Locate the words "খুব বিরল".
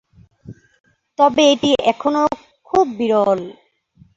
2.69-3.39